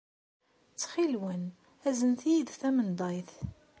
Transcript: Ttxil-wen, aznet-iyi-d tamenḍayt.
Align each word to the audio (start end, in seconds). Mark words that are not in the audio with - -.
Ttxil-wen, 0.71 1.43
aznet-iyi-d 1.87 2.49
tamenḍayt. 2.61 3.29